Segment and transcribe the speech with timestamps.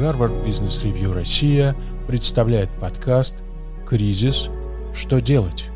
[0.00, 3.42] Гарвард Бизнес Ревью Россия представляет подкаст
[3.86, 4.48] «Кризис.
[4.94, 5.68] Что делать?».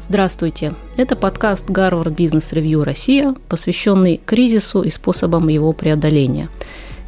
[0.00, 0.72] Здравствуйте!
[0.96, 6.48] Это подкаст Гарвард Бизнес Ревью Россия, посвященный кризису и способам его преодоления.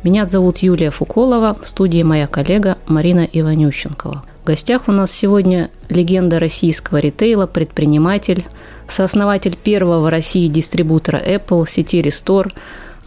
[0.03, 4.23] Меня зовут Юлия Фуколова, в студии моя коллега Марина Иванющенкова.
[4.43, 8.45] В гостях у нас сегодня легенда российского ритейла, предприниматель,
[8.87, 12.53] сооснователь первого в России дистрибутора Apple, сети Restore,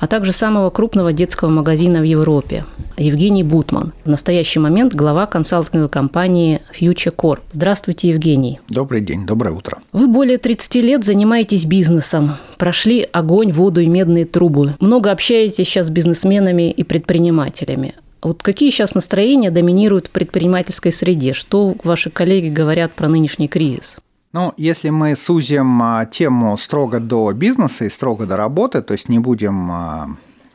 [0.04, 2.66] а также самого крупного детского магазина в Европе–
[2.98, 3.94] Евгений Бутман.
[4.04, 7.40] В настоящий момент глава консалтинговой компании Future Corp.
[7.54, 8.60] Здравствуйте, Евгений.
[8.68, 9.78] Добрый день, доброе утро.
[9.94, 14.76] Вы более 30 лет занимаетесь бизнесом, прошли огонь, воду и медные трубы.
[14.82, 17.96] Много общаетесь сейчас с бизнесменами и предпринимателями.
[18.22, 21.32] Вот какие сейчас настроения доминируют в предпринимательской среде?
[21.32, 24.00] Что ваши коллеги говорят про нынешний кризис?
[24.34, 29.08] Ну, если мы сузим а, тему строго до бизнеса и строго до работы, то есть
[29.08, 30.08] не будем а,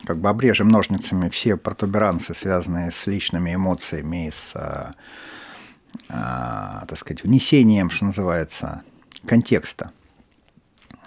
[0.05, 4.53] как бы обрежем ножницами все протуберанцы, связанные с личными эмоциями с,
[6.09, 8.83] а, так сказать, внесением, что называется,
[9.25, 9.93] контекста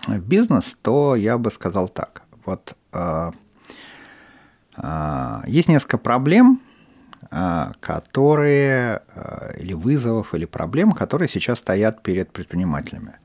[0.07, 2.23] в бизнес, то я бы сказал так.
[2.45, 2.75] Вот
[5.45, 6.61] есть несколько проблем,
[7.29, 13.17] которые, а, или вызовов, или проблем, которые сейчас стоят перед предпринимателями.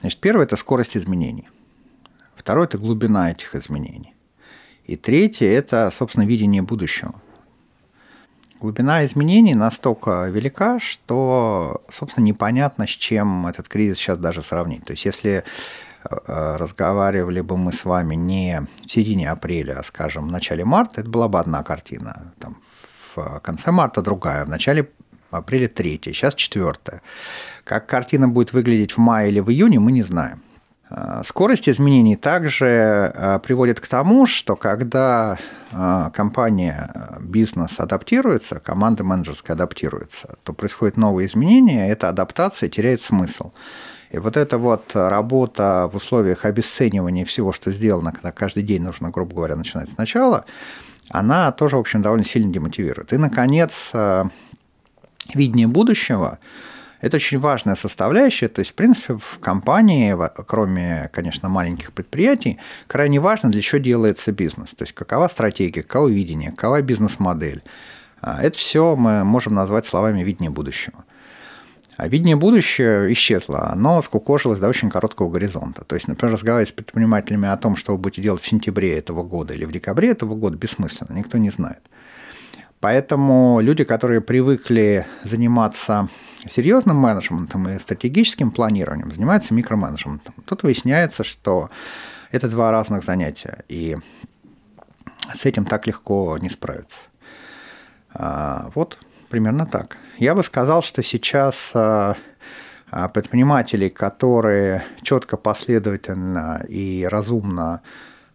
[0.00, 1.48] Значит, первое– это скорость изменений.
[2.36, 4.14] Второе– это глубина этих изменений.
[4.84, 7.14] И третье– это, собственно, видение будущего.
[8.60, 14.84] Глубина изменений настолько велика, что, собственно, непонятно, с чем этот кризис сейчас даже сравнить.
[14.84, 15.44] То есть, если
[16.04, 21.00] а, разговаривали бы мы с вами не в середине апреля, а, скажем, в начале марта,
[21.00, 22.32] это была бы одна картина.
[22.38, 22.58] Там,
[23.16, 24.88] в конце марта другая, в начале
[25.30, 27.02] апреля третья, сейчас четвертая.
[27.64, 30.42] Как картина будет выглядеть в мае или в июне, мы не знаем.
[30.90, 35.38] А, скорость изменений также а, приводит к тому, что когда
[35.72, 36.88] а, компания,
[37.20, 43.52] бизнес адаптируется, команда менеджерская адаптируется, то происходят новые изменения, эта адаптация теряет смысл.
[44.10, 49.10] И вот эта вот работа в условиях обесценивания всего, что сделано, когда каждый день нужно,
[49.10, 50.44] грубо говоря, начинать сначала,
[51.10, 53.12] она тоже, в общем, довольно сильно демотивирует.
[53.12, 54.24] И, наконец, э,
[55.34, 56.38] видение будущего–
[57.04, 58.48] это очень важная составляющая.
[58.48, 60.16] То есть, в принципе, в компании,
[60.46, 64.70] кроме, конечно, маленьких предприятий, крайне важно, для чего делается бизнес.
[64.70, 67.62] То есть, какова стратегия, каково видение, какова бизнес-модель.
[68.22, 71.04] А, это все мы можем назвать словами видения будущего.
[71.96, 75.84] А видение будущего исчезло, оно скукожилось до очень короткого горизонта.
[75.84, 79.22] То есть, например, разговаривать с предпринимателями о том, что вы будете делать в сентябре этого
[79.22, 81.82] года или в декабре этого года, бессмысленно, никто не знает.
[82.80, 86.08] Поэтому люди, которые привыкли заниматься
[86.50, 90.34] серьезным менеджментом и стратегическим планированием, занимаются микроменеджментом.
[90.44, 91.70] Тут выясняется, что
[92.30, 93.96] это два разных занятия, и
[95.32, 96.98] с этим так легко не справиться.
[98.12, 98.98] А, вот
[99.34, 99.96] примерно так.
[100.18, 102.14] Я бы сказал, что сейчас а,
[102.92, 107.80] а, предпринимателей, которые четко, последовательно и разумно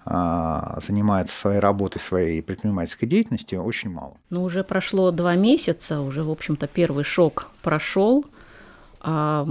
[0.05, 4.17] а, занимаются своей работой, своей предпринимательской деятельностью, очень мало.
[4.29, 8.25] Ну, уже прошло два месяца, уже, в общем-то, первый шок прошел–
[9.01, 9.47] а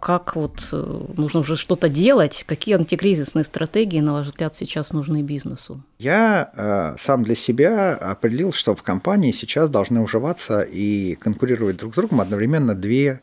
[0.00, 2.44] как вот э, нужно уже что-то делать?
[2.46, 5.82] Какие антикризисные стратегии, на ваш взгляд, сейчас нужны бизнесу?
[5.98, 11.92] Я э, сам для себя определил, что в компании сейчас должны уживаться и конкурировать друг
[11.92, 13.20] с другом одновременно две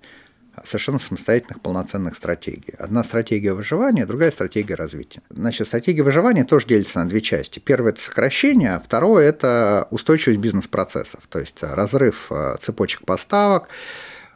[0.65, 2.73] совершенно самостоятельных полноценных стратегий.
[2.77, 5.21] Одна стратегия выживания, другая стратегия развития.
[5.29, 7.59] Значит, стратегия выживания тоже делится на две части.
[7.59, 13.69] Первое– это сокращение, а второе– это устойчивость бизнес-процессов, то есть разрыв э, цепочек поставок,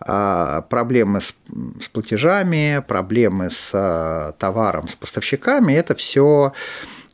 [0.05, 1.33] проблемы с,
[1.81, 6.51] с платежами, проблемы с а, товаром, с поставщиками, это все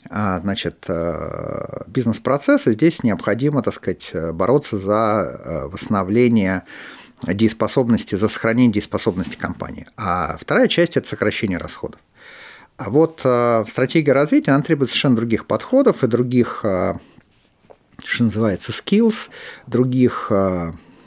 [0.10, 0.88] а, значит,
[1.88, 2.74] бизнес-процессы.
[2.74, 6.64] Здесь необходимо, так сказать, бороться за восстановление
[7.28, 9.88] дееспособности, за сохранение дееспособности компании.
[9.96, 12.00] А вторая часть– это сокращение расходов.
[12.78, 13.20] А вот
[13.70, 19.30] стратегия развития, она требует совершенно других подходов и других, что называется, skills,
[19.68, 20.32] других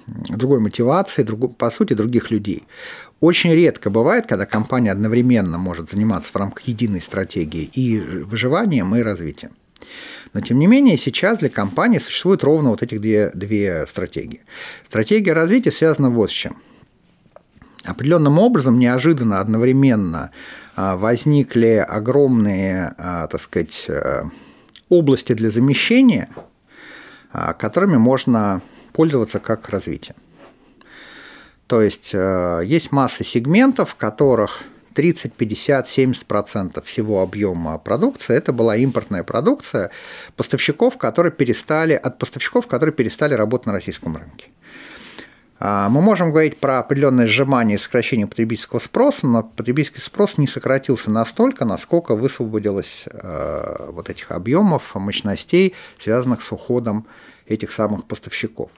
[0.07, 2.65] другой мотивации, друг, по сути, других людей.
[3.21, 9.03] Очень редко бывает, когда компания одновременно может заниматься в рамках единой стратегии и выживанием, и
[9.03, 9.53] развитием.
[10.33, 14.43] Но, тем не менее, сейчас для компании существует ровно вот этих две, две стратегии.
[14.87, 16.57] Стратегия развития связана вот с чем.
[17.85, 20.31] Определенным образом, неожиданно, одновременно
[20.77, 24.23] а, возникли огромные, а, так сказать, э,
[24.89, 26.29] области для замещения,
[27.33, 30.17] а, которыми можно пользоваться как развитием.
[31.67, 38.37] То есть э, есть масса сегментов, в которых 30, 50, 70 процентов всего объема продукции
[38.37, 39.91] это была импортная продукция
[40.37, 44.49] поставщиков, которые перестали, от поставщиков, которые перестали работать на российском рынке.
[45.65, 50.49] А, мы можем говорить про определенное сжимание и сокращение потребительского спроса, но потребительский спрос не
[50.49, 57.07] сократился настолько, насколько высвободилось э, вот этих объемов, мощностей, связанных с уходом
[57.47, 58.71] этих самых поставщиков.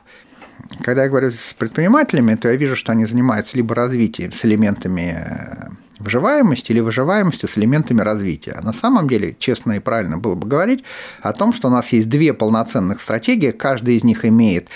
[0.83, 5.17] Когда я говорю с предпринимателями, то я вижу, что они занимаются либо развитием с элементами
[5.17, 5.69] э,
[5.99, 8.59] выживаемости или выживаемостью с элементами развития.
[8.63, 10.85] На самом деле, честно и правильно было бы говорить
[11.23, 14.69] о том, что у нас есть две полноценных стратегии, каждая из них имеет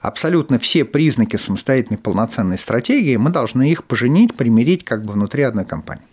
[0.00, 5.64] абсолютно все признаки самостоятельной полноценной стратегии, мы должны их поженить, примирить как бы внутри одной
[5.64, 6.04] компании.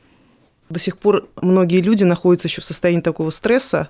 [0.70, 3.90] До сих пор многие люди находятся еще в состоянии такого стресса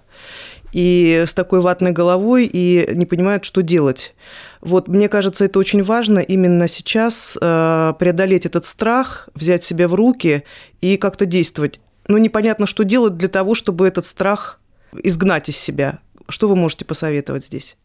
[0.71, 4.15] и с такой ватной головой и не понимают, что делать.
[4.61, 9.95] Вот мне кажется, это очень важно именно сейчас э, преодолеть этот страх, взять себя в
[9.95, 10.43] руки
[10.79, 11.81] и как-то действовать.
[12.07, 14.59] Но непонятно, что делать для того, чтобы этот страх
[14.93, 15.99] изгнать из себя.
[16.27, 17.75] Что вы можете посоветовать здесь?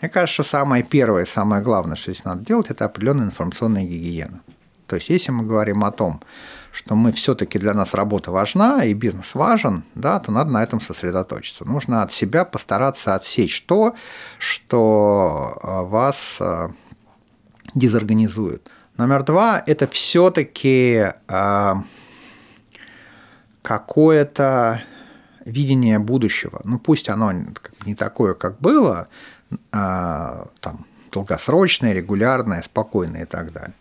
[0.00, 4.42] Мне кажется, самое первое, самое главное, что здесь надо делать, это определенная информационная гигиена.
[4.86, 6.20] То есть, если мы говорим о том,
[6.74, 10.80] что мы все-таки для нас работа важна и бизнес важен, да, то надо на этом
[10.80, 11.64] сосредоточиться.
[11.64, 13.94] Нужно от себя постараться отсечь то,
[14.38, 16.70] что э, вас э,
[17.76, 18.68] дезорганизует.
[18.96, 21.74] Номер два– это все-таки э,
[23.62, 24.82] какое-то
[25.44, 26.60] видение будущего.
[26.64, 27.30] Ну, пусть оно
[27.86, 29.08] не такое, как было,
[29.70, 33.74] там, долгосрочное, регулярное, спокойное и так далее.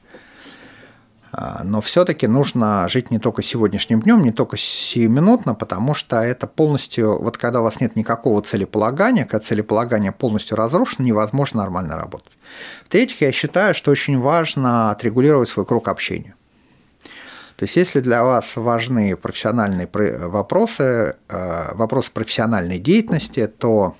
[1.35, 6.45] А, но все-таки нужно жить не только сегодняшним днем, не только сиюминутно, потому что это
[6.45, 12.31] полностью, вот когда у вас нет никакого целеполагания, когда целеполагание полностью разрушено, невозможно нормально работать.
[12.85, 16.35] В-третьих, я считаю, что очень важно отрегулировать свой круг общения.
[17.55, 19.89] То есть, если для вас важны профессиональные
[20.27, 23.95] вопросы, э, вопросы профессиональной деятельности, то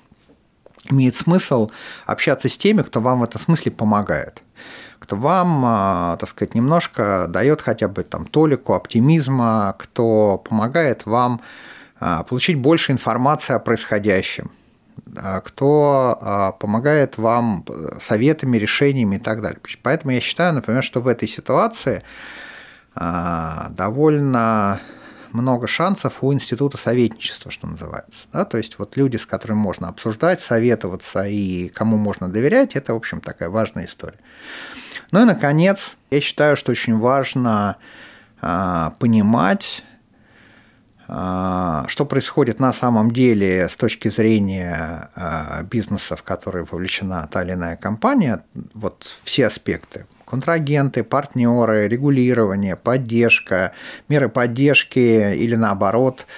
[0.88, 1.70] имеет смысл
[2.06, 4.43] общаться с теми, кто вам в этом смысле помогает
[5.04, 11.42] кто вам, а, так сказать, немножко дает хотя бы там толику оптимизма, кто помогает вам
[12.00, 14.50] а, получить больше информации о происходящем,
[15.44, 17.66] кто а, помогает вам
[18.00, 19.60] советами, решениями и так далее.
[19.82, 22.02] Поэтому я считаю, например, что в этой ситуации
[22.94, 24.80] довольно
[25.32, 28.26] много шансов у института советничества, что называется.
[28.32, 28.44] Да?
[28.44, 32.96] То есть вот люди, с которыми можно обсуждать, советоваться и кому можно доверять, это, в
[32.96, 34.18] общем, такая важная история.
[35.14, 37.76] Ну и, наконец, я считаю, что очень важно
[38.40, 39.84] а, понимать,
[41.06, 47.44] а, что происходит на самом деле с точки зрения а, бизнеса, в который вовлечена та
[47.44, 48.44] или иная компания,
[48.74, 53.70] вот все аспекты, контрагенты, партнеры, регулирование, поддержка,
[54.08, 56.26] меры поддержки или наоборот–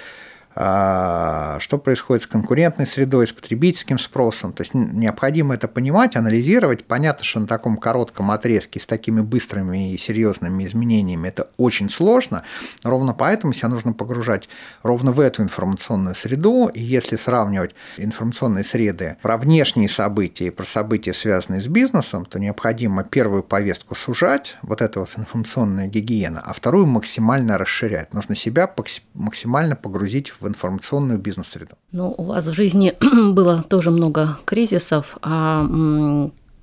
[0.57, 4.53] что происходит с конкурентной средой, с потребительским спросом.
[4.53, 6.83] То есть необходимо это понимать, анализировать.
[6.85, 12.41] Понятно, что на таком коротком отрезке с такими быстрыми и серьезными изменениями это очень сложно.
[12.83, 14.49] Ровно поэтому себя нужно погружать
[14.81, 16.71] ровно в эту информационную среду.
[16.73, 22.39] И если сравнивать информационные среды про внешние события и про события, связанные с бизнесом, то
[22.39, 28.13] необходимо первую повестку сужать, вот это вот информационная гигиена, а вторую максимально расширять.
[28.15, 28.73] Нужно себя
[29.13, 31.75] максимально погрузить в информационную бизнес-среду.
[31.91, 32.93] Ну, у вас в жизни
[33.33, 35.65] было тоже много кризисов, а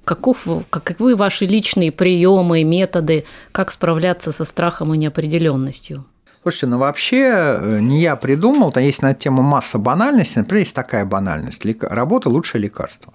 [0.04, 6.04] каков, каковы ваши личные приемы, методы, как справляться со страхом и неопределенностью?
[6.42, 10.42] Слушайте, ну вообще э, не я придумал, там есть на эту тему масса банальностей.
[10.42, 11.64] Например, есть такая банальность.
[11.80, 13.14] Работа– лучшее лекарство.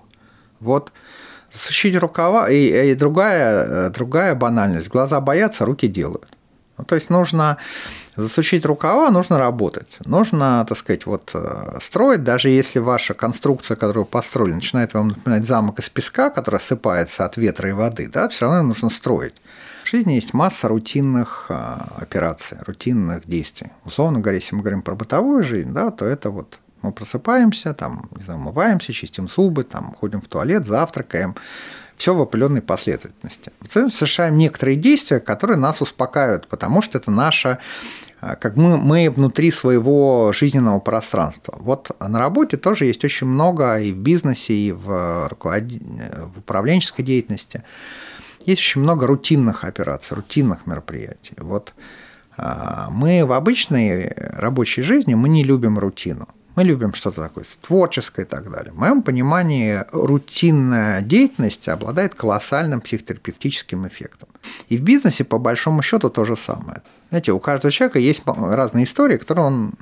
[0.59, 0.91] Вот
[1.51, 4.89] сучить рукава, и, и другая, э, другая банальность.
[4.89, 6.27] Глаза боятся, руки делают.
[6.79, 7.57] Ну, то есть нужно
[8.21, 9.97] засучить рукава, нужно работать.
[10.05, 15.45] Нужно, так сказать, вот э, строить, даже если ваша конструкция, которую построили, начинает вам напоминать
[15.45, 19.35] замок из песка, который осыпается от ветра и воды, да, все равно нужно строить.
[19.83, 21.55] В жизни есть масса рутинных э,
[21.97, 23.71] операций, рутинных действий.
[23.85, 28.09] Условно говоря, если мы говорим про бытовую жизнь, да, то это вот мы просыпаемся, там,
[28.15, 31.35] не знаю, умываемся, чистим зубы, там, ходим в туалет, завтракаем,
[31.97, 33.51] все в определенной последовательности.
[33.69, 37.59] Совершаем некоторые действия, которые нас успокаивают, потому что это наша
[38.19, 41.57] как мы, мы внутри своего жизненного пространства.
[41.59, 45.63] Вот на работе тоже есть очень много и в бизнесе, и в, руковод...
[45.63, 47.63] в управленческой деятельности.
[48.45, 51.33] Есть очень много рутинных операций, рутинных мероприятий.
[51.37, 51.73] Вот
[52.37, 56.27] а, мы в обычной рабочей жизни мы не любим рутину.
[56.55, 58.73] Мы любим что-то такое творческое и так далее.
[58.73, 64.27] В моем понимании рутинная деятельность обладает колоссальным психотерапевтическим эффектом.
[64.67, 66.81] И в бизнесе, по большому счету, то же самое.
[67.09, 69.73] Знаете, у каждого человека есть разные истории, которые он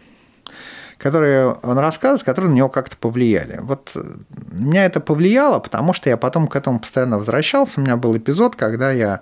[0.98, 3.60] которые он рассказывает, которые на него как-то повлияли.
[3.62, 7.80] Вот на меня это повлияло, потому что я потом к этому постоянно возвращался.
[7.80, 9.22] У меня был эпизод, когда я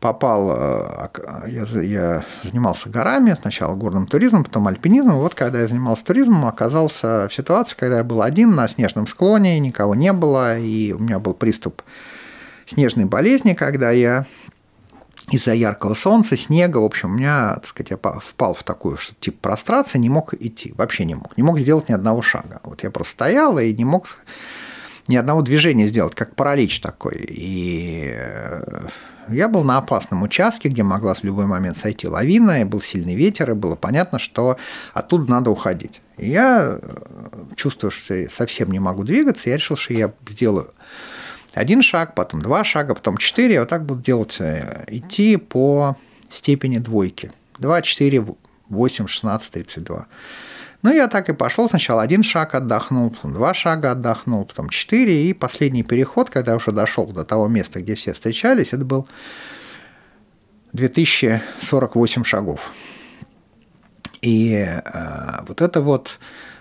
[0.00, 1.08] попал, э,
[1.48, 5.16] я, я занимался горами, сначала горным туризмом, потом альпинизмом.
[5.16, 9.60] Вот когда я занимался туризмом, оказался в ситуации, когда я был один на снежном склоне,
[9.60, 11.82] никого не было, и у меня был приступ
[12.64, 14.24] снежной болезни, когда я
[15.30, 19.14] из-за яркого солнца, снега, в общем, у меня, так сказать, я впал в такую что
[19.20, 22.60] тип прострации, не мог идти, вообще не мог, не мог сделать ни одного шага.
[22.64, 24.06] Вот я просто стоял и не мог
[25.08, 27.16] ни одного движения сделать, как паралич такой.
[27.28, 28.86] И э,
[29.28, 33.14] я был на опасном участке, где могла в любой момент сойти лавина, и был сильный
[33.14, 34.56] ветер, и было понятно, что
[34.94, 36.00] оттуда надо уходить.
[36.16, 40.72] И я, э, чувствую, что совсем не могу двигаться, я решил, что я сделаю
[41.54, 43.60] один шаг, потом два шага, потом четыре.
[43.60, 45.96] Вот так буду делать, э, идти по
[46.28, 47.32] степени двойки.
[47.58, 48.24] 2, 4,
[48.68, 50.06] 8, 16, 32.
[50.82, 51.68] Ну, я так и пошел.
[51.68, 55.28] Сначала один шаг отдохнул, потом два шага отдохнул, потом четыре.
[55.28, 59.06] И последний переход, когда я уже дошел до того места, где все встречались, это был
[60.72, 62.72] 2048 шагов.
[64.22, 66.18] И э, вот это вот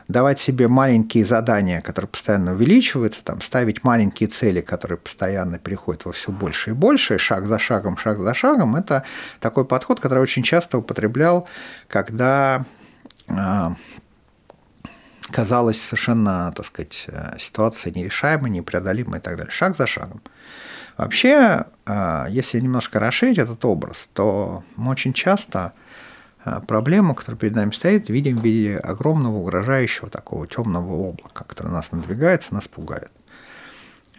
[0.09, 6.11] давать себе маленькие задания, которые постоянно увеличиваются, там, ставить маленькие цели, которые постоянно переходят во
[6.11, 9.03] все больше и больше, шаг за шагом, шаг за шагом, это
[9.39, 11.47] такой подход, который очень часто употреблял,
[11.87, 12.65] когда
[13.27, 13.75] а,
[15.29, 19.51] казалась совершенно, так сказать, ситуация нерешаемой, непреодолимой и так далее.
[19.51, 20.21] Шаг за шагом.
[20.97, 25.73] Вообще, а, если немножко расширить этот образ, то мы очень часто
[26.67, 31.91] проблему, которая перед нами стоит, видим в виде огромного угрожающего такого темного облака, которое нас
[31.91, 33.11] надвигается, нас пугает.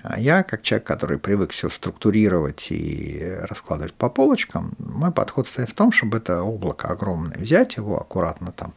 [0.03, 5.71] А я, как человек, который привык все структурировать и раскладывать по полочкам, мой подход стоит
[5.71, 8.73] в том, чтобы это облако огромное взять, его аккуратно там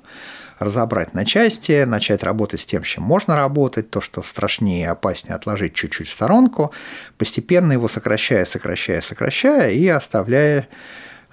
[0.59, 4.87] разобрать на части, начать работать с тем, с чем можно работать, то, что страшнее и
[4.87, 6.71] опаснее, отложить чуть-чуть в сторонку,
[7.17, 10.65] постепенно его сокращая, сокращая, сокращая и оставляя а,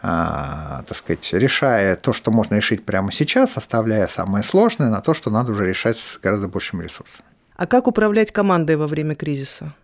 [0.03, 5.31] так сказать, решая то, что можно решить прямо сейчас, оставляя самое сложное на то, что
[5.31, 7.25] надо уже решать с гораздо большим ресурсом.
[7.57, 9.75] А как управлять командой во время кризиса?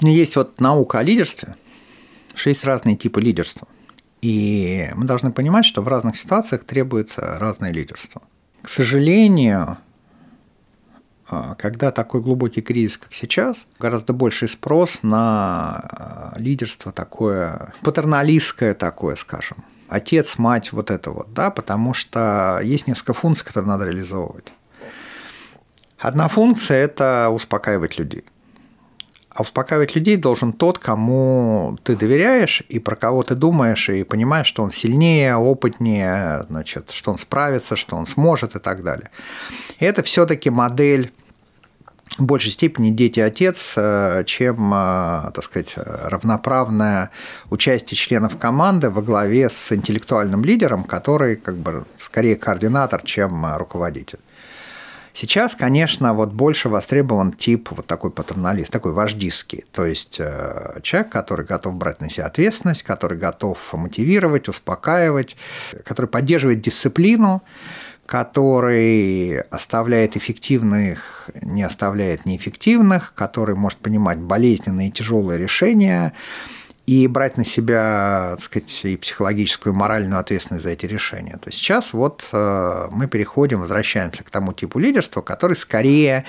[0.00, 1.54] Есть вот наука о лидерстве,
[2.34, 3.68] шесть разные типы лидерства.
[4.22, 8.22] И мы должны понимать, что в разных ситуациях требуется разное лидерство.
[8.62, 9.78] К сожалению, а,
[11.58, 19.16] когда такой глубокий кризис, как сейчас, гораздо больший спрос на а, лидерство такое, патерналистское такое,
[19.16, 19.64] скажем.
[19.88, 24.52] Отец, мать, вот это вот, да, потому что есть несколько функций, которые надо реализовывать.
[25.98, 28.24] Одна функция– это успокаивать людей.
[29.36, 34.46] А успокаивать людей должен тот, кому ты доверяешь и про кого ты думаешь, и понимаешь,
[34.46, 39.10] что он сильнее, опытнее, значит, что он справится, что он сможет и так далее.
[39.78, 41.12] И это все-таки модель
[42.16, 47.10] в большей степени дети-отец, э, чем, э, так сказать, равноправное
[47.50, 54.20] участие членов команды во главе с интеллектуальным лидером, который как бы скорее координатор, чем руководитель.
[55.18, 59.64] Сейчас, конечно, вот больше востребован тип вот такой патерналист, такой вождистский.
[59.72, 65.38] То есть э, человек, который готов брать на себя ответственность, который готов мотивировать, успокаивать,
[65.86, 67.42] который поддерживает дисциплину,
[68.04, 76.12] который оставляет эффективных, не оставляет неэффективных, который может принимать болезненные и тяжелые решения,
[76.86, 81.36] и брать на себя, так сказать, и психологическую, и моральную ответственность за эти решения.
[81.42, 86.24] То сейчас вот э, мы переходим, возвращаемся к тому типу лидерства, который скорее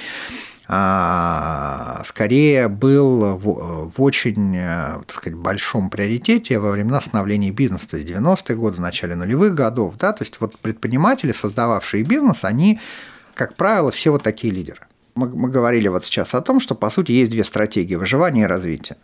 [0.69, 7.87] а, скорее был в, в очень э, так сказать, большом приоритете во времена становления бизнеса,
[7.87, 9.95] то есть 90-е годы, в начале нулевых годов.
[9.97, 10.11] Да?
[10.11, 12.81] То есть вот предприниматели, создававшие бизнес, они,
[13.33, 14.81] как правило, все вот такие лидеры.
[15.15, 18.47] Мы, мы говорили вот сейчас о том, что, по сути, есть две стратегии– выживания и
[18.47, 18.97] развития.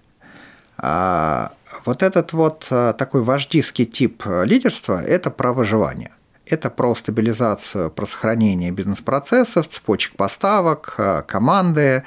[0.77, 1.51] А
[1.85, 6.11] вот этот вот э, такой вождистский тип лидерства– это про выживание.
[6.45, 12.03] Это про стабилизацию, про сохранение бизнес-процессов, цепочек поставок, э, команды,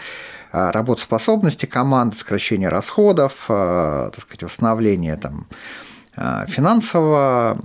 [0.53, 5.86] э, работоспособности команды, сокращение расходов, так сказать, восстановление там, Э,
[6.17, 7.59] финансового,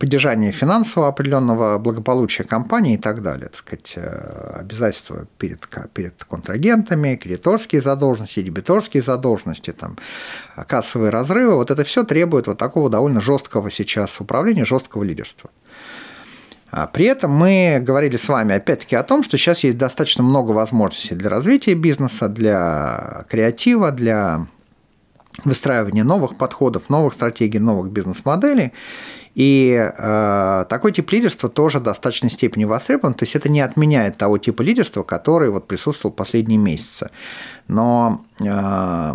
[0.00, 3.46] поддержания финансового определенного благополучия компании и так далее.
[3.46, 9.96] Так сказать, э, обязательства перед, перед контрагентами, кредиторские задолженности, дебиторские задолженности, там,
[10.66, 11.54] кассовые разрывы.
[11.54, 15.50] Вот это все требует вот такого довольно жесткого сейчас управления, жесткого лидерства.
[16.72, 20.52] А при этом мы говорили с вами опять-таки о том, что сейчас есть достаточно много
[20.52, 24.46] возможностей для развития бизнеса, для креатива, для
[25.44, 28.72] выстраивания новых подходов, новых стратегий, новых бизнес-моделей.
[29.34, 33.14] И э, такой тип лидерства тоже в достаточной степени востребован.
[33.14, 37.10] То есть это не отменяет того типа лидерства, который вот присутствовал последние месяцы.
[37.66, 39.12] Но э,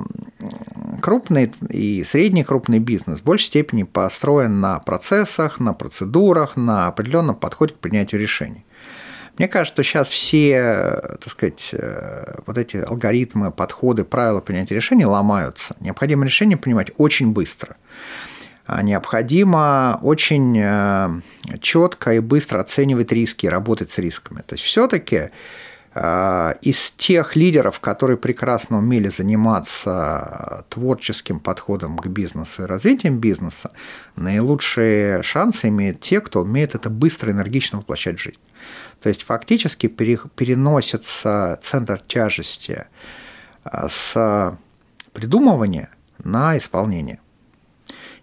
[1.01, 7.35] крупный и средний крупный бизнес в большей степени построен на процессах, на процедурах, на определенном
[7.35, 8.65] подходе к принятию решений.
[9.37, 15.05] Мне кажется, что сейчас все, так сказать, э, вот эти алгоритмы, подходы, правила принятия решений
[15.05, 15.75] ломаются.
[15.79, 17.77] Необходимо решение принимать очень быстро.
[18.65, 21.09] А необходимо очень э,
[21.61, 24.41] четко и быстро оценивать риски, работать с рисками.
[24.41, 25.29] То есть все-таки
[25.93, 33.71] э, из тех лидеров, которые прекрасно умели заниматься творческим подходом к бизнесу и развитием бизнеса,
[34.15, 38.39] наилучшие шансы имеют те, кто умеет это быстро и энергично воплощать в жизнь.
[39.01, 42.85] То есть фактически переносится центр тяжести
[43.63, 44.57] а, с
[45.13, 45.89] придумывания
[46.23, 47.19] на исполнение.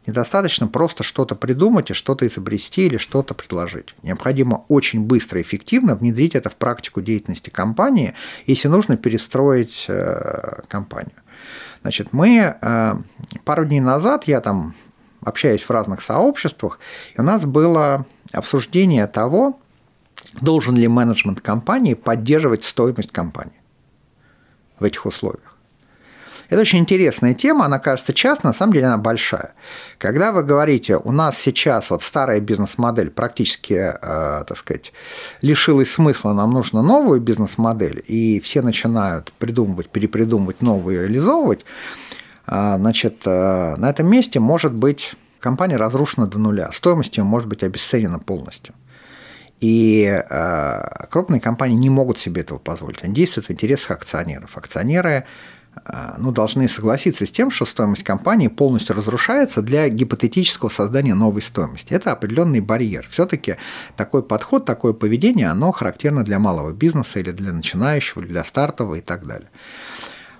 [0.06, 3.94] Недостаточно просто что-то придумать и что-то изобрести или что-то предложить.
[4.02, 8.14] Необходимо очень быстро и эффективно внедрить это в практику деятельности компании,
[8.46, 11.16] если нужно перестроить э, компанию.
[11.80, 12.94] Значит, мы э,
[13.44, 14.74] пару дней назад, я там
[15.22, 16.78] общаюсь в разных сообществах,
[17.16, 18.04] и у нас было
[18.34, 19.58] обсуждение того,
[20.40, 23.60] должен ли менеджмент компании поддерживать стоимость компании
[24.78, 25.54] в этих условиях.
[26.50, 29.54] Это очень интересная тема, она кажется частной, на самом деле она большая.
[29.98, 34.92] Когда вы говорите, у нас сейчас вот старая бизнес-модель практически, э, так сказать,
[35.40, 41.64] лишилась смысла, нам нужно новую бизнес-модель, и все начинают придумывать, перепридумывать новую и реализовывать,
[42.46, 47.48] э, значит, э, на этом месте может быть компания разрушена до нуля, стоимость ее может
[47.48, 48.74] быть обесценена полностью.
[49.60, 53.02] И э, крупные компании не могут себе этого позволить.
[53.02, 54.56] Они действуют в интересах акционеров.
[54.56, 55.24] Акционеры
[55.74, 61.40] э, ну, должны согласиться с тем, что стоимость компании полностью разрушается для гипотетического создания новой
[61.42, 61.92] стоимости.
[61.94, 63.06] Это определенный барьер.
[63.08, 63.56] Все-таки
[63.96, 68.96] такой подход, такое поведение, оно характерно для малого бизнеса или для начинающего, или для стартового
[68.96, 69.48] и так далее.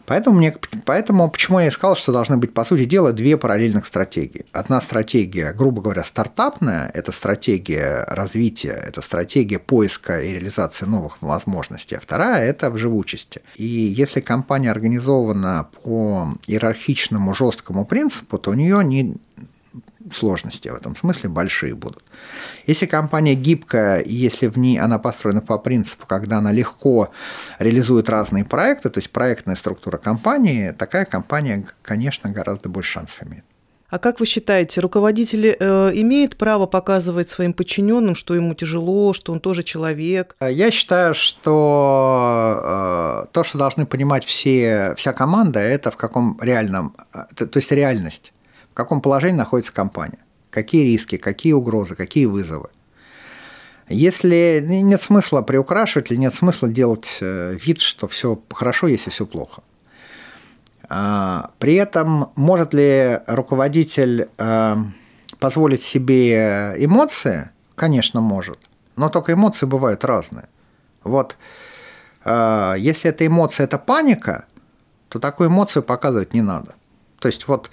[0.07, 4.47] Поэтому, мне, поэтому почему я сказал, что должны быть, по сути дела, две параллельных стратегии.
[4.53, 11.97] Одна стратегия, грубо говоря, стартапная, это стратегия развития, это стратегия поиска и реализации новых возможностей,
[11.97, 13.41] а вторая– это в живучести.
[13.57, 19.17] И если компания организована по иерархичному жесткому принципу, то у нее не,
[20.13, 22.03] сложности в этом смысле большие будут.
[22.67, 27.11] Если компания гибкая, и если в ней она построена по принципу, когда она легко
[27.59, 33.45] реализует разные проекты, то есть проектная структура компании, такая компания, конечно, гораздо больше шансов имеет.
[33.95, 39.33] А как вы считаете, руководитель э, имеет право показывать своим подчиненным, что ему тяжело, что
[39.33, 40.35] он тоже человек?
[40.41, 46.97] Я считаю, что э, то, что должны понимать все, вся команда, это в каком реальном,
[47.13, 48.34] э, то, то есть реальность
[48.75, 50.19] в каком положении находится компания,
[50.51, 52.71] какие риски, какие угрозы, какие вызовы.
[53.89, 59.27] Если нет смысла приукрашивать или нет смысла делать э, вид, что все хорошо, если все
[59.27, 59.63] плохо.
[60.89, 64.77] А, при этом может ли руководитель э,
[65.39, 67.51] позволить себе эмоции?
[67.77, 68.59] Конечно, может.
[68.97, 70.49] Но только эмоции бывают разные.
[71.05, 71.37] Вот
[72.25, 74.47] э, если эта эмоция– это паника,
[75.11, 76.75] то такую эмоцию показывать не надо.
[77.21, 77.71] То есть вот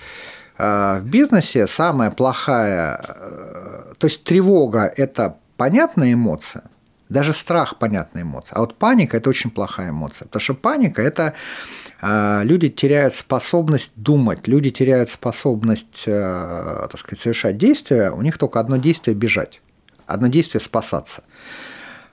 [1.02, 6.64] в бизнесе самая плохая, э, то есть тревога– это понятная эмоция,
[7.10, 11.34] даже страх– понятная эмоция, а вот паника– это очень плохая эмоция, потому что паника– это
[12.02, 18.60] э, люди теряют способность думать, люди теряют способность, так сказать, совершать действия, у них только
[18.60, 19.62] одно действие– бежать,
[20.06, 21.24] одно действие– спасаться.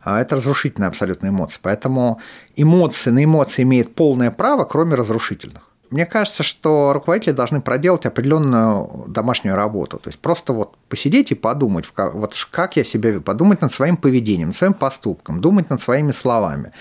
[0.01, 1.59] А это разрушительная абсолютная эмоция.
[1.61, 2.21] Поэтому
[2.57, 5.68] эмоции на эмоции имеют полное право, кроме разрушительных.
[5.90, 9.98] Мне кажется, что руководители должны проделать определенную домашнюю работу.
[9.98, 13.96] То есть просто вот посидеть и подумать, вот как я себя веду, подумать над своим
[13.96, 16.72] поведением, над своим поступком, думать над своими словами.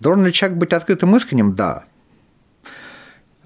[0.00, 1.54] Должен ли человек быть открытым искренним?
[1.54, 1.84] Да.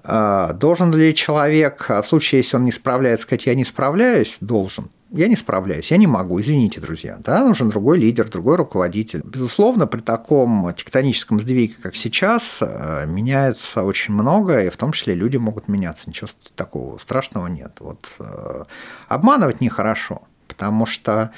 [0.03, 4.37] А, должен ли человек, в случае, если он не справляется, сказать, я не справляюсь?
[4.39, 7.17] Должен я не справляюсь, я не могу, извините, друзья.
[7.19, 9.21] Да, нужен другой лидер, другой руководитель.
[9.25, 15.13] Безусловно, при таком тектоническом сдвиге, как сейчас, э, меняется очень многое, и в том числе
[15.13, 16.09] люди могут меняться.
[16.09, 17.73] Ничего такого страшного нет.
[17.79, 18.63] Вот, э,
[19.09, 21.31] обманывать нехорошо, потому что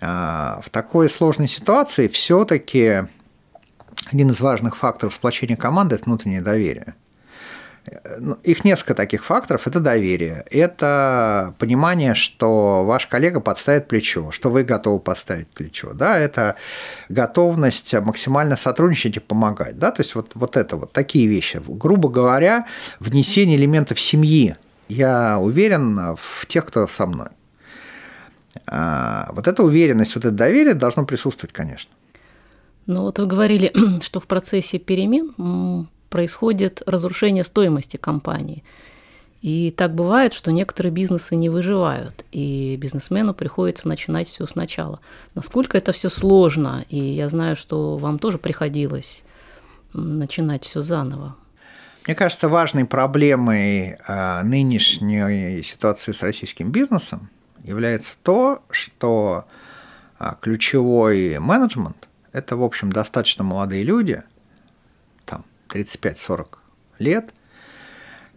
[0.00, 3.08] э, в такой сложной ситуации все-таки
[4.12, 6.94] один из важных факторов сплочения команды– это внутреннее доверие.
[8.18, 9.66] Ну, их несколько таких факторов.
[9.66, 15.92] Это доверие, это понимание, что ваш коллега подставит плечо, что вы готовы подставить плечо.
[15.94, 16.56] Да, это
[17.08, 19.78] готовность максимально сотрудничать и помогать.
[19.78, 21.60] Да, то есть вот, вот это вот такие вещи.
[21.66, 22.66] Грубо говоря,
[23.00, 24.56] внесение элементов семьи
[24.88, 27.28] Я уверен в тех, кто со мной.
[28.66, 31.90] А, вот эта уверенность, вот это доверие должно присутствовать, конечно.
[32.86, 33.72] Ну вот вы говорили,
[34.02, 38.64] что в процессе перемен происходит разрушение стоимости компании.
[39.40, 44.98] И так бывает, что некоторые бизнесы не выживают, и бизнесмену приходится начинать все сначала.
[45.36, 49.22] Насколько это все сложно, и я знаю, что вам тоже приходилось
[49.92, 51.36] начинать все заново.
[52.06, 57.28] Мне кажется, важной проблемой а, нынешней ситуации с российским бизнесом
[57.62, 59.44] является то, что
[60.18, 64.22] а, ключевой менеджмент– это, в общем, достаточно молодые люди,
[65.68, 66.58] 35-40
[66.98, 67.34] лет,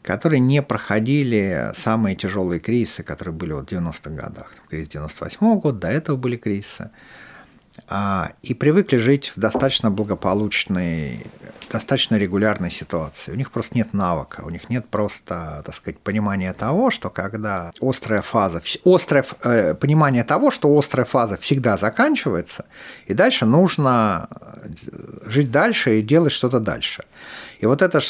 [0.02, 4.54] которые не проходили самые тяжелые кризисы, которые были вот в 90-х годах.
[4.70, 6.90] Кризис 98 -го года, до этого были кризисы.
[7.88, 11.26] А, и привыкли жить в достаточно благополучной,
[11.72, 13.32] достаточно регулярной ситуации.
[13.32, 17.72] У них просто нет навыка, у них нет просто, так сказать, понимания того, что когда
[17.82, 22.66] острая фаза, острое э, понимание того, что острая фаза всегда заканчивается,
[23.08, 24.68] и дальше нужно э,
[25.26, 27.06] жить дальше и делать что-то дальше.
[27.60, 28.02] И вот это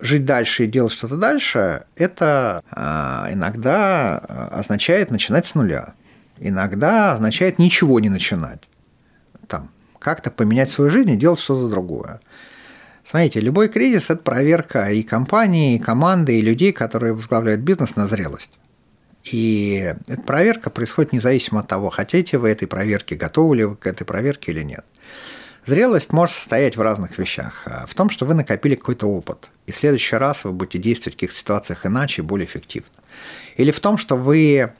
[0.00, 5.94] жить дальше и делать что-то дальше, это э, иногда означает начинать с нуля.
[6.40, 8.67] Иногда означает ничего не начинать
[10.08, 12.20] как-то поменять свою жизнь и делать что-то другое.
[13.04, 18.06] Смотрите, любой кризис– это проверка и компании, и команды, и людей, которые возглавляют бизнес на
[18.06, 18.58] зрелость.
[19.24, 23.86] И эта проверка происходит независимо от того, хотите вы этой проверки, готовы ли вы к
[23.86, 24.86] этой проверке или нет.
[25.66, 27.66] Зрелость может состоять в разных вещах.
[27.86, 31.16] В том, что вы накопили какой-то опыт, и в следующий раз вы будете действовать в
[31.18, 32.88] каких-то ситуациях иначе более эффективно.
[33.58, 34.72] Или в том, что вы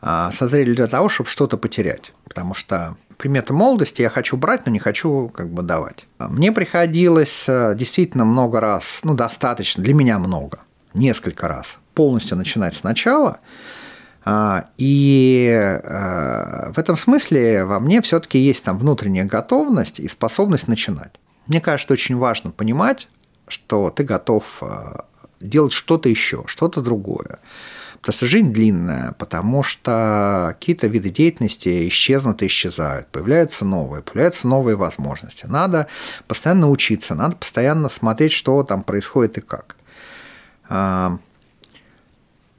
[0.00, 2.12] а, созрели для того, чтобы что-то потерять.
[2.24, 6.06] Потому что приметы молодости я хочу брать, но не хочу как бы давать.
[6.18, 10.60] Мне приходилось э, действительно много раз, ну достаточно, для меня много,
[10.94, 13.38] несколько раз, полностью начинать сначала.
[14.24, 20.66] А, и э, в этом смысле во мне все-таки есть там внутренняя готовность и способность
[20.66, 21.12] начинать.
[21.46, 23.08] Мне кажется, очень важно понимать,
[23.46, 25.00] что ты готов э,
[25.40, 27.38] делать что-то еще, что-то другое.
[28.12, 34.76] Что жизнь длинная, потому что какие-то виды деятельности исчезнут и исчезают, появляются новые, появляются новые
[34.76, 35.46] возможности.
[35.46, 35.88] Надо
[36.28, 39.76] постоянно учиться, надо постоянно смотреть, что там происходит и как.
[40.68, 41.18] А,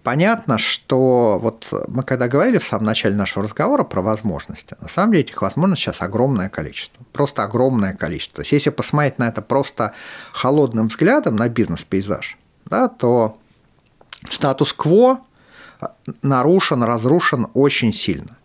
[0.04, 5.14] понятно, что вот мы когда говорили в самом начале нашего разговора про возможности, на самом
[5.14, 8.38] деле этих возможностей сейчас огромное количество, просто огромное количество.
[8.38, 9.94] То есть если посмотреть на это просто
[10.34, 13.38] холодным взглядом, на бизнес-пейзаж, да, то
[14.30, 15.22] статус-кво
[16.22, 18.38] нарушен, разрушен очень сильно.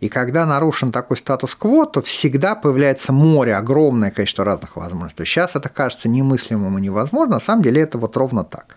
[0.00, 5.24] И когда нарушен такой статус-кво, то всегда появляется море, огромное количество разных возможностей.
[5.24, 8.76] Сейчас это кажется немыслимым и невозможно, на самом деле это вот ровно так.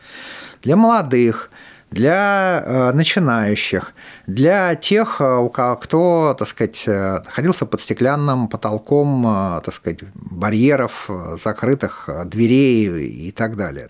[0.63, 1.51] Для молодых,
[1.91, 3.93] для э, начинающих,
[4.25, 9.99] для тех, э, у кого, кто, так сказать, э, находился под стеклянным потолком, так сказать,
[10.15, 11.09] барьеров,
[11.43, 13.89] закрытых дверей и так далее.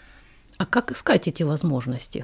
[0.62, 2.24] А как искать эти возможности?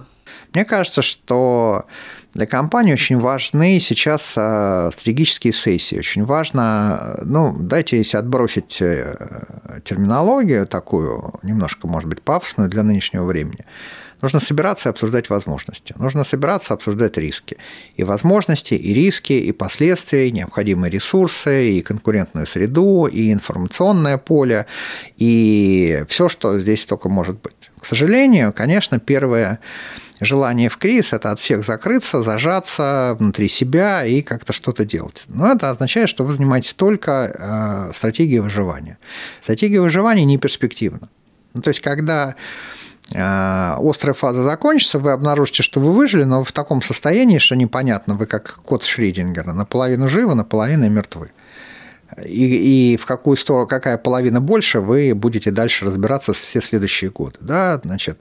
[0.54, 1.88] Мне кажется, что
[2.36, 5.98] для компании очень важны сейчас а, стратегические сессии.
[5.98, 13.26] Очень важно, ну, дайте если отбросить э, терминологию такую, немножко, может быть, пафосную для нынешнего
[13.26, 13.66] времени.
[14.22, 15.94] Нужно собираться и обсуждать возможности.
[15.98, 17.58] Нужно собираться, обсуждать риски.
[17.96, 24.66] И возможности, и риски, и последствия, и необходимые ресурсы, и конкурентную среду, и информационное поле,
[25.18, 27.54] и все, что здесь только может быть.
[27.80, 29.60] К сожалению, конечно, первое
[30.20, 35.24] желание в кризис– это от всех закрыться, зажаться внутри себя и как-то что-то делать.
[35.28, 38.98] Но это означает, что вы занимаетесь только э, стратегией выживания.
[39.44, 41.10] Стратегия выживания не перспективна.
[41.54, 42.36] Ну, то есть, когда
[43.14, 48.26] острая фаза закончится, вы обнаружите, что вы выжили, но в таком состоянии, что непонятно, вы
[48.26, 51.30] как кот Шридингера, наполовину живы, наполовину мертвы
[52.26, 57.38] и, и в какую сторону, какая половина больше, вы будете дальше разбираться все следующие годы.
[57.42, 58.20] Да, значит,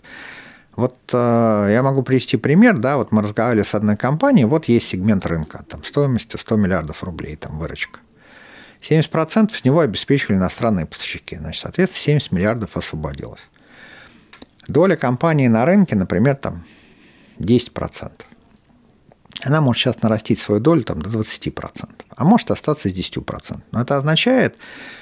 [0.75, 4.88] вот э, я могу привести пример, да, вот мы разговаривали с одной компанией, вот есть
[4.88, 8.01] сегмент рынка, там стоимостью 100 миллиардов рублей, там выручка.
[8.83, 13.40] 70% с него обеспечивали иностранные поставщики, значит, соответственно, 70 миллиардов освободилось.
[14.68, 16.64] Доля компании на рынке, например, там
[17.38, 18.11] 10%.
[19.44, 22.06] Она может сейчас нарастить свою долю там, до 20%.
[22.16, 23.61] А может остаться с 10%.
[23.72, 24.57] Но это означает,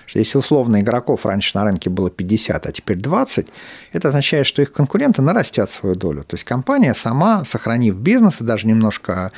[0.07, 3.46] что если условно игроков раньше на рынке было 50, а теперь 20,
[3.92, 6.24] это означает, что их конкуренты нарастят свою долю.
[6.24, 9.31] То есть компания сама, сохранив бизнес и даже немножко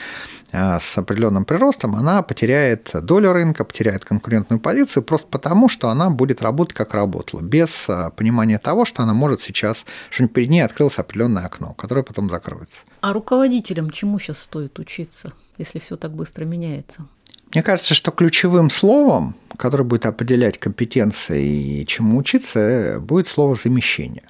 [0.52, 6.08] а, с определенным приростом, она потеряет долю рынка, потеряет конкурентную позицию просто потому, что она
[6.08, 10.60] будет работать как работала, без а, понимания того, что она может сейчас, что перед ней
[10.60, 12.78] открылось определенное окно, которое потом закроется.
[13.02, 17.06] А руководителям чему сейчас стоит учиться, если все так быстро меняется?
[17.52, 24.24] Мне кажется, что ключевым словом, которое будет определять компетенции и чему учиться, будет слово замещение.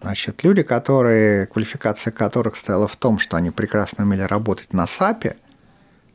[0.00, 5.36] Значит, люди, которые, квалификация которых стояла в том, что они прекрасно умели работать на САПе,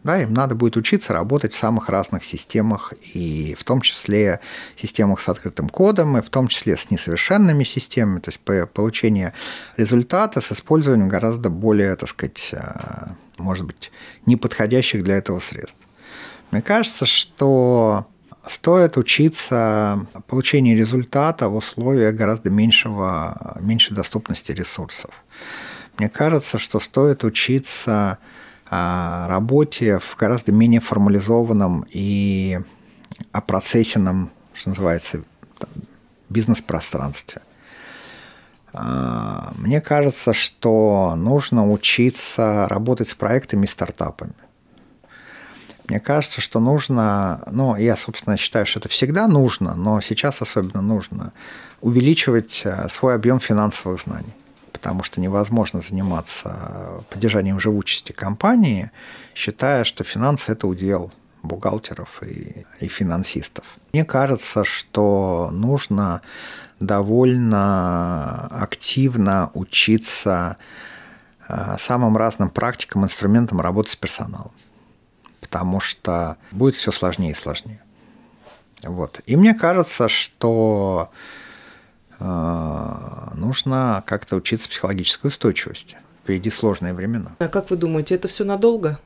[0.03, 4.39] да, им надо будет учиться работать в самых разных системах, и в том числе
[4.75, 9.33] системах с открытым кодом, и в том числе с несовершенными системами, то есть получение
[9.75, 13.91] результата с использованием гораздо более, так сказать, а, может быть,
[14.25, 15.86] неподходящих для этого средств.
[16.51, 18.07] Мне кажется, что
[18.45, 25.11] стоит учиться получению результата в условиях гораздо меньшего, меньшей доступности ресурсов.
[25.97, 28.19] Мне кажется, что стоит учиться
[28.69, 32.59] а, работе в гораздо менее формализованном и
[33.31, 35.23] опроцессенном, что называется,
[36.29, 37.41] бизнес-пространстве.
[38.73, 44.33] А, мне кажется, что нужно учиться работать с проектами и стартапами.
[45.87, 50.81] Мне кажется, что нужно, ну, я, собственно, считаю, что это всегда нужно, но сейчас особенно
[50.81, 51.31] нужно
[51.79, 54.33] увеличивать э, свой объем финансовых знаний
[54.73, 58.91] потому что невозможно заниматься поддержанием живучести компании,
[59.33, 63.65] считая, что финансы– это удел бухгалтеров и, и финансистов.
[63.91, 66.21] Мне кажется, что нужно
[66.79, 70.57] довольно активно учиться
[71.49, 74.51] э, самым разным практикам, инструментам работы с персоналом
[75.57, 77.81] потому что будет все сложнее и сложнее.
[78.83, 79.21] Вот.
[79.25, 81.09] И мне кажется, что
[82.19, 85.97] э, нужно как-то учиться психологической устойчивости.
[86.21, 87.35] Впереди сложные времена.
[87.39, 88.99] А как вы думаете, это все надолго?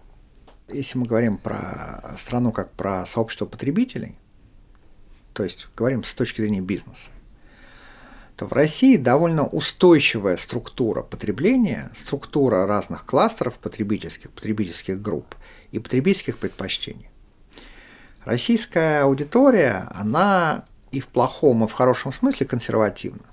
[0.68, 4.18] Если мы говорим про страну как про сообщество потребителей,
[5.32, 7.12] то есть говорим с точки зрения бизнеса,
[8.36, 15.34] то в России довольно устойчивая структура потребления, структура разных кластеров потребительских, потребительских групп
[15.72, 17.10] и потребительских предпочтений.
[18.26, 23.24] Российская аудитория, она и в плохом, и в хорошем смысле консервативна.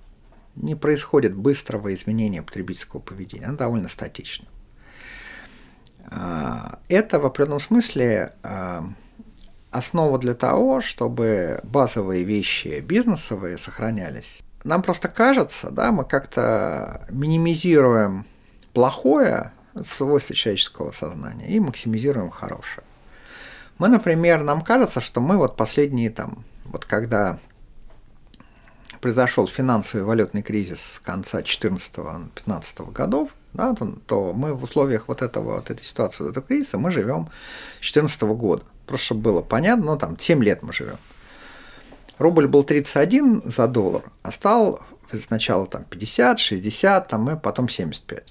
[0.55, 4.47] Не происходит быстрого изменения потребительского поведения, она довольно статична.
[6.11, 8.85] А, это в определенном смысле а,
[9.71, 14.43] основа для того, чтобы базовые вещи бизнесовые сохранялись.
[14.65, 18.27] Нам просто кажется, да, мы как-то минимизируем
[18.73, 19.53] плохое,
[19.85, 22.85] свойства человеческого сознания и максимизируем хорошее.
[23.79, 27.39] Мы, например, нам кажется, что мы вот последние там, вот когда
[29.01, 35.23] произошел финансовый валютный кризис с конца 14-15 годов, да, то, то мы в условиях вот
[35.23, 37.29] этого, вот этой ситуации, вот этого кризиса, мы живем
[37.81, 38.65] с 2014 года.
[38.87, 40.99] Просто чтобы было понятно, ну там 7 лет мы живем.
[42.19, 44.81] Рубль был 31 за доллар, а стал
[45.27, 48.25] сначала там 50, 60, там, мы потом 75.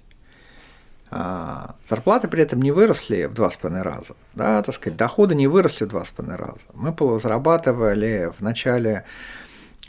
[1.10, 5.36] А, зарплаты при этом не выросли в два с половиной раза, да, так сказать, доходы
[5.36, 6.60] не выросли в два с половиной раза.
[6.74, 9.06] Мы зарабатывали в начале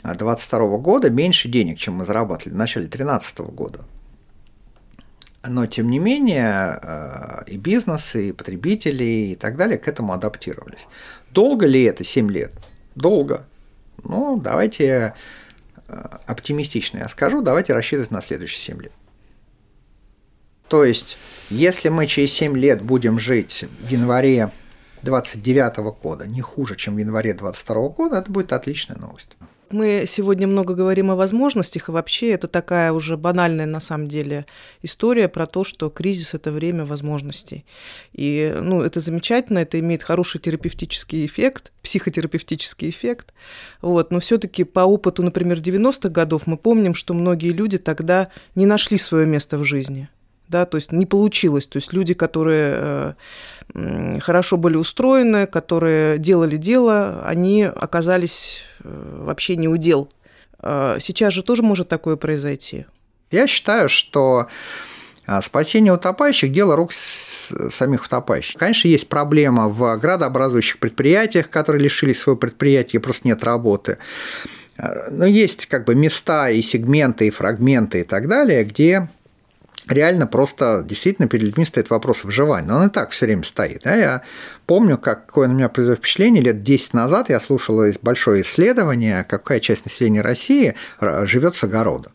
[0.03, 3.79] 22 года меньше денег, чем мы зарабатывали в начале 2013 года.
[5.47, 10.87] Но, тем не менее, а, и бизнес, и потребители, и так далее к этому адаптировались.
[11.31, 12.53] Долго ли это 7 лет?
[12.95, 13.45] Долго.
[14.03, 15.15] Ну, давайте
[15.87, 18.91] а, оптимистично я скажу, давайте рассчитывать на следующие 7 лет.
[20.69, 21.17] То есть,
[21.49, 24.51] если мы через 7 лет будем жить в январе
[25.01, 29.29] 29 года не хуже, чем в январе 22 года, это будет отличная новость.
[29.71, 34.47] Мы сегодня много говорим о возможностях, и вообще это такая уже банальная на самом деле
[34.81, 37.65] история про то, что кризис– это время возможностей.
[38.13, 43.31] И ну, это замечательно, это имеет хороший терапевтический эффект, психотерапевтический эффект.
[43.81, 44.11] Вот.
[44.11, 48.65] Но все таки по опыту, например, 90-х годов мы помним, что многие люди тогда не
[48.65, 50.09] нашли свое место в жизни–
[50.49, 51.67] да, то есть не получилось.
[51.67, 53.15] То есть люди, которые
[53.73, 60.09] э, хорошо были устроены, которые делали дело, они оказались э, вообще не удел.
[60.61, 62.85] Э, сейчас же тоже может такое произойти.
[63.31, 64.47] Я считаю, что
[65.43, 68.59] Спасение утопающих– дело рук самих утопающих.
[68.59, 73.99] Конечно, есть проблема в градообразующих предприятиях, которые лишились своего предприятия, просто нет работы.
[75.11, 79.07] Но есть как бы места и сегменты, и фрагменты и так далее, где
[79.89, 82.71] реально просто действительно перед людьми стоит вопрос выживания.
[82.71, 83.81] Он и так все время стоит.
[83.83, 83.95] Да?
[83.95, 84.21] Я
[84.65, 86.41] помню, какое на меня произвело впечатление.
[86.41, 92.11] Лет 10 назад я слушал большое исследование, какая часть населения России живет с огорода.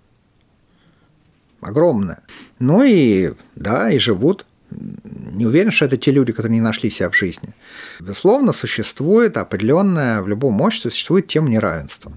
[1.61, 2.21] Огромная.
[2.59, 4.47] Ну и да, и живут.
[4.71, 7.51] Не уверен, что это те люди, которые не нашли себя в жизни.
[8.01, 12.13] Безусловно, существует определенная, в любом обществе существует тема неравенства.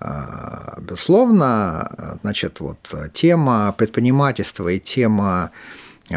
[0.00, 2.78] А, безусловно, значит, вот
[3.12, 5.50] тема предпринимательства и тема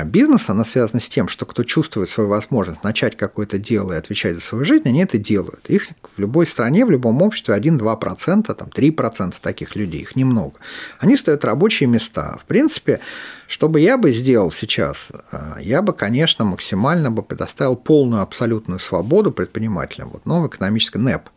[0.04, 4.36] бизнеса, она связана с тем, что кто чувствует свою возможность начать какое-то дело и отвечать
[4.36, 5.70] за свою жизнь, они это делают.
[5.70, 10.56] Их в любой стране, в любом обществе 1-2%, там 3% таких людей, их немного.
[10.98, 12.38] Они стоят рабочие места.
[12.42, 13.02] В принципе,
[13.48, 18.80] что бы я бы сделал сейчас, а, я бы, конечно, максимально бы предоставил полную абсолютную
[18.80, 20.10] свободу предпринимателям.
[20.10, 21.30] Вот новый экономический НЭП.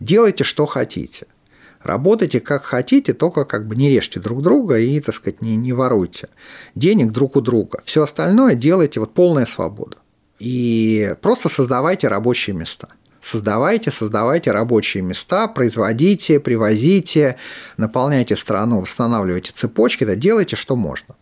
[0.00, 1.26] Делайте, что хотите–
[1.82, 5.72] Работайте как хотите, только как бы не режьте друг друга и, так сказать, не, не
[5.72, 6.28] воруйте
[6.74, 7.80] денег друг у друга.
[7.84, 9.96] Все остальное делайте вот полная свобода.
[10.38, 12.88] И просто создавайте рабочие места.
[13.22, 17.36] Создавайте, создавайте рабочие места, производите, привозите,
[17.76, 21.16] наполняйте страну, восстанавливайте цепочки, да, делайте, что можно.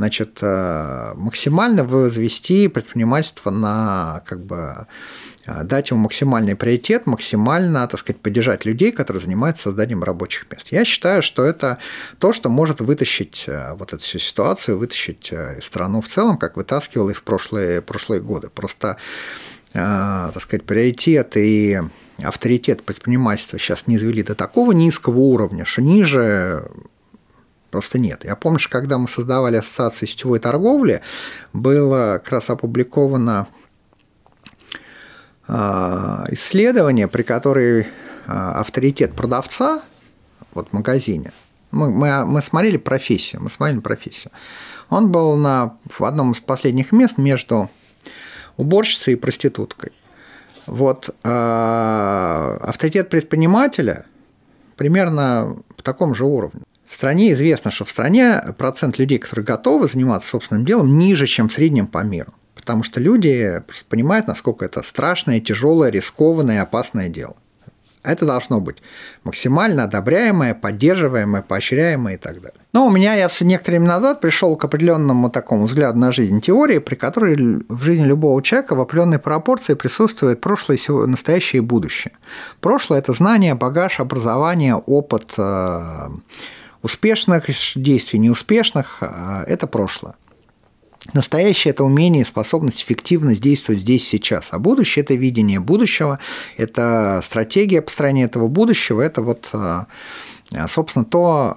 [0.00, 4.86] Значит, э, максимально возвести предпринимательство на как бы
[5.46, 10.68] а, дать ему максимальный приоритет, максимально, так сказать, поддержать людей, которые занимаются созданием рабочих мест.
[10.70, 11.76] Я считаю, что это
[12.18, 16.56] то, что может вытащить э, вот эту всю ситуацию, вытащить э, страну в целом, как
[16.56, 18.48] вытаскивал и в прошлые, прошлые годы.
[18.48, 18.96] Просто,
[19.74, 21.78] э, так сказать, приоритет и
[22.22, 26.70] авторитет предпринимательства сейчас не извели до такого низкого уровня, что ниже
[27.70, 28.24] просто нет.
[28.24, 31.02] Я помню, что когда мы создавали ассоциацию сетевой торговли,
[31.52, 33.46] было как раз опубликовано
[35.46, 37.86] а, исследование, при которой
[38.26, 39.82] а, авторитет продавца
[40.52, 41.32] вот в магазине,
[41.70, 44.32] мы, мы, мы смотрели профессию, мы смотрели профессию.
[44.88, 47.70] Он был на, в одном из последних мест между
[48.56, 49.92] уборщицей и проституткой.
[50.66, 54.04] Вот авторитет предпринимателя
[54.76, 56.62] примерно в таком же уровне.
[56.90, 61.48] В стране известно, что в стране процент людей, которые готовы заниматься собственным делом, ниже, чем
[61.48, 67.08] в среднем по миру потому что люди понимают, насколько это страшное, тяжелое, рискованное и опасное
[67.08, 67.34] дело.
[68.02, 68.76] Это должно быть
[69.24, 72.60] максимально одобряемое, поддерживаемое, поощряемое и так далее.
[72.72, 76.78] Но у меня я некоторое время назад пришел к определенному такому взгляду на жизнь теории,
[76.78, 77.36] при которой
[77.68, 82.12] в жизни любого человека в определенной пропорции присутствует прошлое, настоящее и будущее.
[82.60, 86.08] Прошлое– это знание, багаж, образование, опыт э,
[86.82, 90.14] успешных действий, неуспешных э,– это прошлое.
[91.14, 94.48] Настоящее– это умение способность эффективно действовать здесь сейчас.
[94.52, 96.18] А будущее– это видение будущего,
[96.56, 99.86] это стратегия построения этого будущего, это вот, а,
[100.68, 101.56] собственно, то,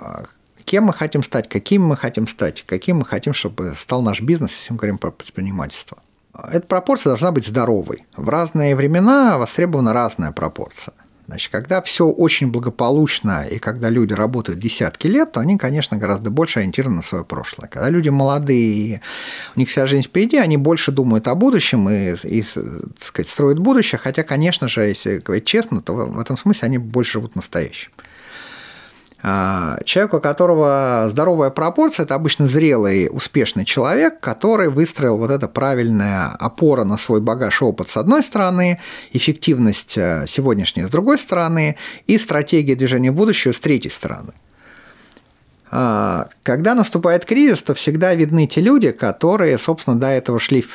[0.64, 4.56] кем мы хотим стать, каким мы хотим стать, каким мы хотим, чтобы стал наш бизнес,
[4.58, 5.98] если мы говорим про предпринимательство.
[6.52, 8.06] Эта пропорция должна быть здоровой.
[8.16, 10.94] В разные времена востребована разная пропорция.
[11.28, 16.30] Значит, когда все очень благополучно и когда люди работают десятки лет, то они, конечно, гораздо
[16.30, 17.70] больше ориентированы на свое прошлое.
[17.70, 19.02] Когда люди молодые,
[19.56, 23.60] у них вся жизнь впереди, они больше думают о будущем и, и так сказать, строят
[23.60, 27.92] будущее, хотя, конечно же, если говорить честно, то в этом смысле они больше живут настоящим.
[29.26, 35.48] А, человек, у которого здоровая пропорция, это обычно зрелый, успешный человек, который выстроил вот это
[35.48, 38.82] правильная опора на свой багаж опыт с одной стороны,
[39.14, 44.34] эффективность э, сегодняшняя с другой стороны и стратегия движения будущего с третьей стороны.
[45.72, 50.66] А, когда наступает кризис, то всегда видны те люди, которые, собственно, до этого шли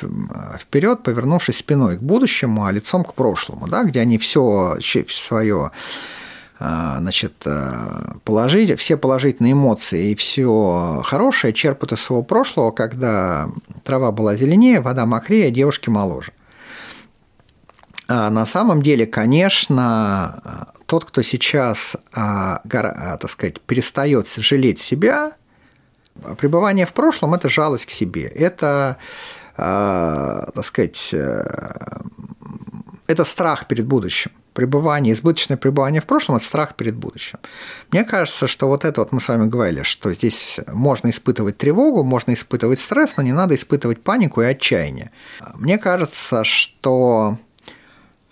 [0.59, 5.71] вперед, повернувшись спиной к будущему, а лицом к прошлому, да, где они все свое
[6.59, 7.73] значит, э,
[8.25, 13.49] положить, все положительные эмоции и все хорошее черпают из своего прошлого, когда
[13.85, 16.33] трава была зеленее, вода мокрее, девушки моложе.
[18.09, 25.31] А на самом деле, конечно, тот, кто сейчас, а, так сказать, перестает жалеть себя,
[26.39, 28.97] пребывание в прошлом– это жалость к себе, это,
[29.55, 31.43] так сказать, э,
[33.07, 37.39] это страх перед будущим пребывание, избыточное пребывание в прошлом– это страх перед будущим.
[37.91, 42.03] Мне кажется, что вот это вот мы с вами говорили, что здесь можно испытывать тревогу,
[42.03, 45.11] можно испытывать стресс, но не надо испытывать панику и отчаяние.
[45.55, 47.37] Мне кажется, что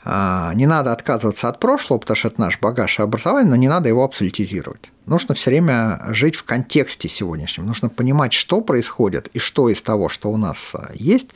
[0.09, 3.67] а, не надо отказываться от прошлого, потому что это наш багаж и образование, но не
[3.67, 4.89] надо его абсолютизировать.
[5.05, 7.65] Нужно все время жить в контексте сегодняшнем.
[7.65, 11.31] Нужно понимать, что происходит и что из того, что у нас а, есть,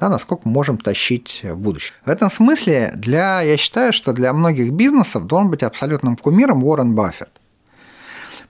[0.00, 1.94] да, насколько можем тащить в будущее.
[2.04, 6.94] В этом смысле для, я считаю, что для многих бизнесов должен быть абсолютным кумиром Уоррен
[6.94, 7.30] Баффет.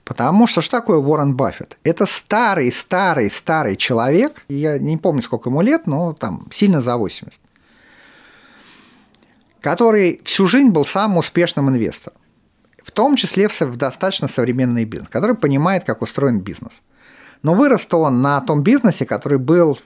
[0.03, 1.77] Потому что что такое Уоррен Баффет?
[1.83, 6.97] Это старый, старый, старый человек, я не помню, сколько ему лет, но там сильно за
[6.97, 7.39] 80,
[9.61, 12.17] который всю жизнь был самым успешным инвестором,
[12.83, 16.73] в том числе в достаточно современный бизнес, который понимает, как устроен бизнес.
[17.41, 19.77] Но вырос он на том бизнесе, который был,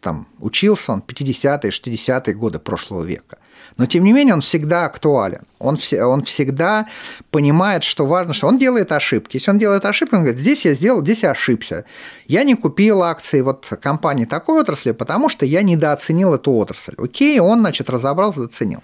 [0.00, 3.38] там, учился он 50-е, 60-е годы прошлого века–
[3.80, 5.42] но тем не менее он всегда актуален.
[5.58, 6.86] Он, все, он всегда
[7.30, 9.36] понимает, что важно, что он делает ошибки.
[9.36, 11.86] Если он делает ошибки, он говорит, здесь я сделал, здесь я ошибся.
[12.26, 16.94] Я не купил акции вот компании такой отрасли, потому что я недооценил эту отрасль.
[16.98, 18.82] Окей, он, значит, разобрался, заценил.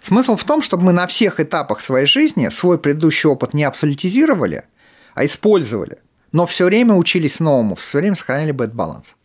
[0.00, 4.62] Смысл в том, чтобы мы на всех этапах своей жизни свой предыдущий опыт не абсолютизировали,
[5.14, 5.98] а использовали,
[6.30, 9.16] но все время учились новому, все время сохраняли бы этот баланс.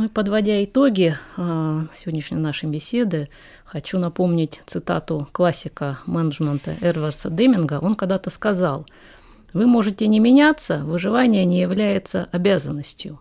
[0.00, 3.28] Ну и подводя итоги а, сегодняшней нашей беседы,
[3.66, 7.80] хочу напомнить цитату классика менеджмента Эрварса Деминга.
[7.82, 8.86] Он когда-то сказал,
[9.52, 13.20] вы можете не меняться, выживание не является обязанностью.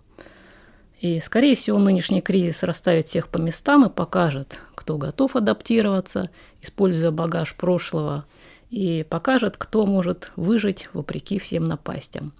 [1.01, 6.29] И, скорее всего, нынешний кризис расставит всех по местам и покажет, кто готов адаптироваться,
[6.61, 8.23] используя багаж прошлого,
[8.69, 12.31] и покажет, кто может выжить вопреки всем напастям.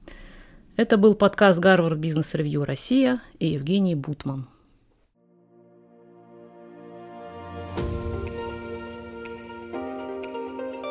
[0.80, 4.48] Это был подкаст Гарвард Бизнес Ревью Россия и Евгений Бутман.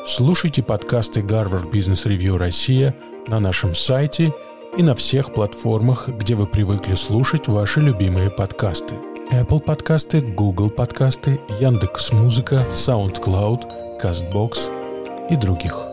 [0.07, 2.95] Слушайте подкасты Гарвард Бизнес Ревью Россия
[3.29, 4.35] на нашем сайте
[4.77, 8.95] и на всех платформах, где вы привыкли слушать ваши любимые подкасты.
[9.33, 15.88] Apple подкасты, Google подкасты, Яндекс Музыка, SoundCloud, CastBox и других.